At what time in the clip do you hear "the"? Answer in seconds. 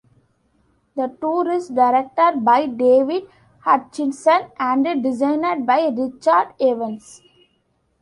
0.95-1.15